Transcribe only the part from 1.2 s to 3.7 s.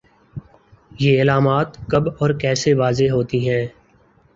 علامات کب اور کیسے واضح ہوتی ہیں